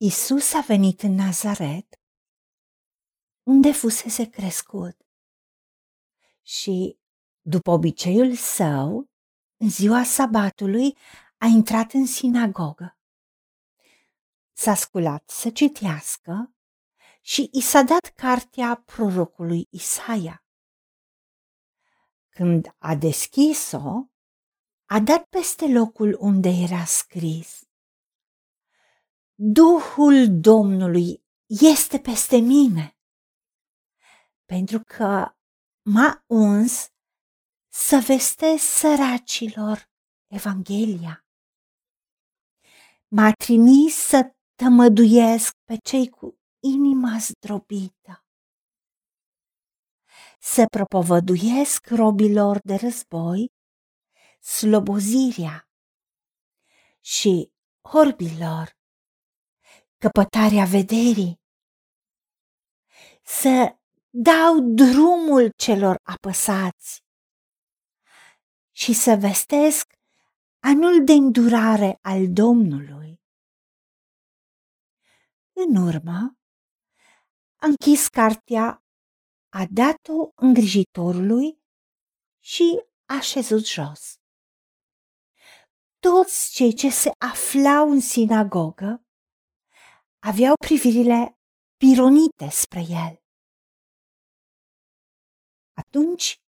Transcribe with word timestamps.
Isus 0.00 0.52
a 0.52 0.60
venit 0.60 1.02
în 1.02 1.14
Nazaret, 1.14 2.00
unde 3.42 3.72
fusese 3.72 4.28
crescut. 4.28 4.96
Și, 6.42 6.98
după 7.40 7.70
obiceiul 7.70 8.34
său, 8.34 9.10
în 9.56 9.68
ziua 9.68 10.02
sabatului 10.04 10.96
a 11.38 11.46
intrat 11.46 11.92
în 11.92 12.06
sinagogă. 12.06 12.98
S-a 14.52 14.74
sculat 14.74 15.30
să 15.30 15.50
citească 15.50 16.54
și 17.20 17.48
i 17.52 17.60
s-a 17.60 17.82
dat 17.82 18.12
cartea 18.14 18.82
prorocului 18.84 19.66
Isaia. 19.70 20.44
Când 22.28 22.74
a 22.78 22.94
deschis-o, 22.94 24.08
a 24.84 25.00
dat 25.00 25.24
peste 25.24 25.72
locul 25.72 26.16
unde 26.20 26.48
era 26.48 26.84
scris. 26.84 27.67
Duhul 29.40 30.40
Domnului 30.40 31.24
este 31.46 31.98
peste 31.98 32.36
mine, 32.36 32.96
pentru 34.44 34.80
că 34.86 35.36
m-a 35.82 36.24
uns 36.26 36.88
să 37.72 38.02
vestesc 38.06 38.64
săracilor 38.64 39.90
Evanghelia. 40.26 41.26
M-a 43.08 43.32
trimis 43.32 43.94
să 43.94 44.34
tămăduiesc 44.54 45.52
pe 45.64 45.76
cei 45.76 46.08
cu 46.08 46.38
inima 46.58 47.18
zdrobită, 47.18 48.24
să 50.40 50.64
propovăduiesc 50.66 51.86
robilor 51.86 52.58
de 52.60 52.74
război 52.74 53.52
slobozirea 54.40 55.68
și 57.00 57.52
orbilor 57.80 58.76
căpătarea 59.98 60.64
vederii, 60.64 61.40
să 63.22 63.76
dau 64.10 64.60
drumul 64.60 65.50
celor 65.56 65.96
apăsați 66.02 67.02
și 68.70 68.92
să 68.92 69.16
vestesc 69.20 69.92
anul 70.58 71.04
de 71.04 71.12
îndurare 71.12 71.98
al 72.00 72.32
Domnului. 72.32 73.20
În 75.52 75.76
urmă, 75.76 76.36
a 77.56 77.66
închis 77.66 78.08
cartea, 78.08 78.82
a 79.48 79.64
dat-o 79.70 80.30
îngrijitorului 80.34 81.58
și 82.38 82.84
a 83.04 83.20
șezut 83.20 83.66
jos. 83.66 84.16
Toți 85.98 86.52
cei 86.52 86.74
ce 86.74 86.90
se 86.90 87.10
aflau 87.18 87.90
în 87.90 88.00
sinagogă 88.00 89.07
aveau 90.18 90.54
privirile 90.66 91.38
pironite 91.76 92.48
spre 92.50 92.80
el. 92.80 93.22
Atunci 95.72 96.40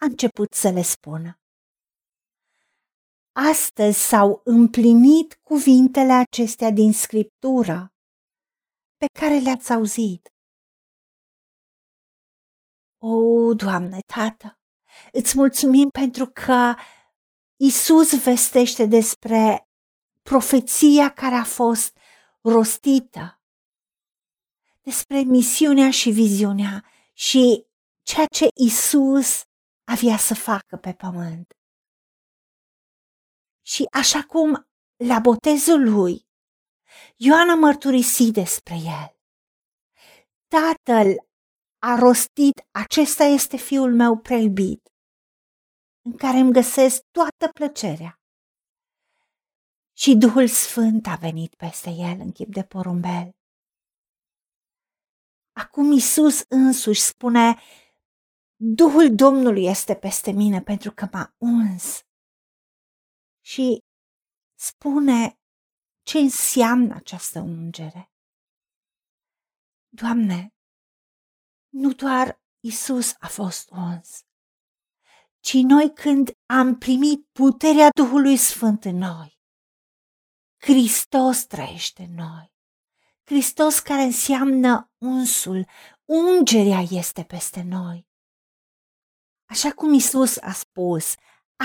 a 0.00 0.04
început 0.04 0.52
să 0.52 0.70
le 0.70 0.82
spună. 0.82 1.40
Astăzi 3.32 3.98
s-au 3.98 4.40
împlinit 4.44 5.34
cuvintele 5.34 6.12
acestea 6.12 6.70
din 6.70 6.92
Scriptură 6.92 7.92
pe 8.96 9.06
care 9.20 9.38
le-ați 9.38 9.72
auzit. 9.72 10.32
O, 12.98 13.54
Doamne, 13.54 13.98
Tată, 14.06 14.58
îți 15.12 15.36
mulțumim 15.36 15.88
pentru 15.88 16.26
că 16.26 16.74
Isus 17.56 18.22
vestește 18.22 18.86
despre 18.86 19.68
profeția 20.22 21.12
care 21.12 21.34
a 21.34 21.44
fost 21.44 21.97
rostită, 22.48 23.40
despre 24.80 25.18
misiunea 25.18 25.90
și 25.90 26.10
viziunea 26.10 26.84
și 27.12 27.66
ceea 28.02 28.26
ce 28.26 28.48
Isus 28.54 29.42
avea 29.84 30.16
să 30.16 30.34
facă 30.34 30.76
pe 30.76 30.92
pământ. 30.92 31.52
Și 33.62 33.86
așa 33.92 34.22
cum 34.22 34.68
la 34.96 35.18
botezul 35.18 35.90
lui, 35.90 36.26
Ioan 37.16 37.50
a 37.50 37.54
mărturisit 37.54 38.32
despre 38.32 38.74
el. 38.74 39.16
Tatăl 40.46 41.28
a 41.78 41.94
rostit, 41.94 42.66
acesta 42.70 43.24
este 43.24 43.56
fiul 43.56 43.94
meu 43.94 44.18
preiubit, 44.18 44.88
în 46.04 46.16
care 46.16 46.38
îmi 46.38 46.52
găsesc 46.52 47.02
toată 47.10 47.48
plăcerea. 47.52 48.17
Și 50.00 50.16
Duhul 50.16 50.48
Sfânt 50.48 51.06
a 51.06 51.14
venit 51.14 51.54
peste 51.54 51.90
el 51.90 52.20
în 52.20 52.32
chip 52.32 52.52
de 52.52 52.64
porumbel. 52.64 53.36
Acum 55.52 55.92
Isus 55.92 56.44
însuși 56.48 57.00
spune, 57.00 57.58
Duhul 58.56 59.14
Domnului 59.14 59.64
este 59.64 59.94
peste 59.94 60.30
mine 60.30 60.62
pentru 60.62 60.92
că 60.92 61.08
m-a 61.12 61.34
uns. 61.38 62.02
Și 63.40 63.84
spune 64.54 65.38
ce 66.02 66.18
înseamnă 66.18 66.94
această 66.94 67.40
ungere. 67.40 68.12
Doamne, 69.88 70.54
nu 71.68 71.92
doar 71.92 72.40
Isus 72.60 73.14
a 73.18 73.28
fost 73.28 73.70
uns, 73.70 74.24
ci 75.40 75.54
noi 75.54 75.92
când 75.94 76.30
am 76.46 76.78
primit 76.78 77.26
puterea 77.32 77.88
Duhului 77.90 78.36
Sfânt 78.36 78.84
în 78.84 78.96
noi. 78.96 79.37
Hristos 80.58 81.44
trăiește 81.44 82.02
în 82.02 82.14
noi. 82.14 82.52
Hristos 83.24 83.78
care 83.78 84.02
înseamnă 84.02 84.90
unsul, 84.98 85.66
ungerea 86.04 86.80
este 86.90 87.22
peste 87.24 87.62
noi. 87.62 88.06
Așa 89.50 89.70
cum 89.70 89.92
Isus 89.92 90.36
a 90.36 90.52
spus, 90.52 91.14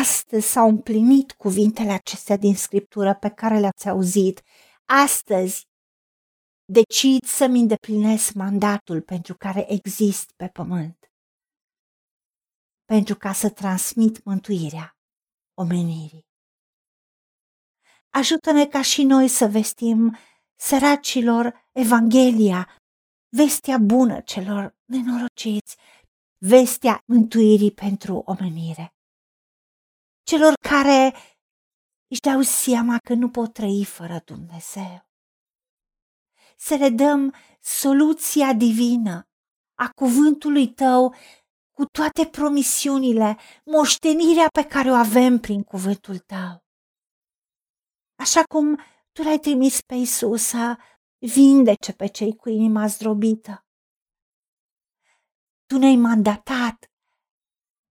astăzi 0.00 0.46
s-au 0.46 0.68
împlinit 0.68 1.32
cuvintele 1.32 1.90
acestea 1.90 2.36
din 2.36 2.54
Scriptură 2.54 3.14
pe 3.14 3.28
care 3.28 3.58
le-ați 3.58 3.88
auzit. 3.88 4.42
Astăzi 4.84 5.68
decid 6.64 7.24
să-mi 7.24 7.60
îndeplinesc 7.60 8.32
mandatul 8.32 9.02
pentru 9.02 9.34
care 9.36 9.72
exist 9.72 10.32
pe 10.36 10.48
pământ 10.48 11.04
pentru 12.84 13.14
ca 13.14 13.32
să 13.32 13.50
transmit 13.50 14.24
mântuirea 14.24 14.96
omenirii. 15.54 16.26
Ajută-ne 18.14 18.66
ca 18.66 18.82
și 18.82 19.02
noi 19.02 19.28
să 19.28 19.46
vestim 19.46 20.16
săracilor 20.56 21.68
Evanghelia, 21.72 22.82
vestea 23.28 23.78
bună 23.78 24.20
celor 24.20 24.76
nenorociți, 24.84 25.76
vestea 26.38 27.02
mântuirii 27.04 27.72
pentru 27.72 28.22
omenire. 28.24 28.94
Celor 30.22 30.52
care 30.68 31.14
își 32.10 32.20
dau 32.20 32.40
seama 32.40 32.98
că 32.98 33.14
nu 33.14 33.30
pot 33.30 33.52
trăi 33.52 33.84
fără 33.84 34.22
Dumnezeu. 34.24 35.08
Să 36.56 36.74
le 36.74 36.88
dăm 36.88 37.34
soluția 37.60 38.52
divină 38.52 39.28
a 39.74 39.88
cuvântului 39.94 40.72
tău 40.72 41.14
cu 41.72 41.84
toate 41.84 42.26
promisiunile, 42.26 43.38
moștenirea 43.64 44.46
pe 44.52 44.66
care 44.66 44.90
o 44.90 44.94
avem 44.94 45.38
prin 45.38 45.62
cuvântul 45.62 46.18
tău. 46.18 46.63
Așa 48.16 48.42
cum 48.42 48.80
tu 49.12 49.22
l-ai 49.22 49.38
trimis 49.38 49.80
pe 49.80 49.94
Isus 49.94 50.42
să 50.42 50.76
vindece 51.18 51.92
pe 51.92 52.06
cei 52.06 52.36
cu 52.36 52.48
inima 52.48 52.86
zdrobită. 52.86 53.66
Tu 55.66 55.78
ne-ai 55.78 55.96
mandatat 55.96 56.90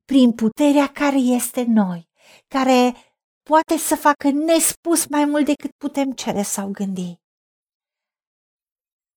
prin 0.05 0.31
puterea 0.31 0.87
care 0.87 1.17
este 1.17 1.61
în 1.61 1.71
noi, 1.71 2.09
care 2.47 2.95
poate 3.43 3.77
să 3.77 3.95
facă 3.95 4.29
nespus 4.29 5.07
mai 5.07 5.25
mult 5.25 5.45
decât 5.45 5.71
putem 5.71 6.11
cere 6.11 6.41
sau 6.41 6.69
gândi. 6.71 7.21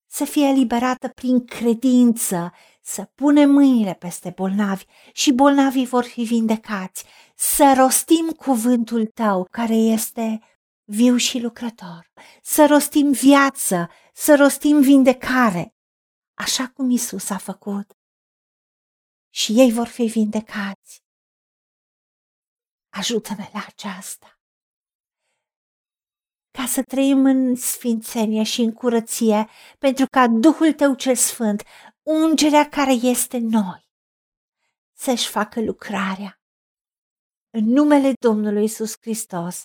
Să 0.06 0.24
fie 0.24 0.46
eliberată 0.46 1.08
prin 1.08 1.44
credință 1.44 2.52
să 2.82 3.04
punem 3.14 3.50
mâinile 3.50 3.94
peste 3.94 4.32
bolnavi 4.36 4.84
și 5.12 5.32
bolnavii 5.32 5.86
vor 5.86 6.04
fi 6.04 6.22
vindecați, 6.22 7.04
să 7.34 7.74
rostim 7.76 8.30
cuvântul 8.30 9.06
tău 9.06 9.46
care 9.50 9.74
este 9.74 10.40
viu 10.86 11.16
și 11.16 11.38
lucrător, 11.38 12.12
să 12.42 12.66
rostim 12.66 13.10
viață, 13.10 13.90
să 14.12 14.36
rostim 14.36 14.80
vindecare, 14.80 15.74
așa 16.34 16.68
cum 16.68 16.90
Isus 16.90 17.30
a 17.30 17.38
făcut. 17.38 17.98
Și 19.30 19.52
ei 19.52 19.72
vor 19.72 19.86
fi 19.86 20.04
vindecați. 20.04 21.02
Ajută-ne 22.88 23.50
la 23.52 23.64
aceasta 23.66 24.36
ca 26.56 26.66
să 26.66 26.82
trăim 26.82 27.24
în 27.24 27.56
sfințenie 27.56 28.42
și 28.42 28.60
în 28.60 28.72
curăție, 28.72 29.48
pentru 29.78 30.06
ca 30.10 30.26
Duhul 30.28 30.72
Tău 30.72 30.94
cel 30.94 31.14
Sfânt 31.14 31.62
ungerea 32.02 32.68
care 32.68 32.92
este 32.92 33.36
în 33.36 33.46
noi 33.46 33.88
să-și 34.92 35.28
facă 35.28 35.60
lucrarea. 35.60 36.40
În 37.50 37.64
numele 37.64 38.12
Domnului 38.20 38.64
Isus 38.64 38.94
Hristos 39.00 39.64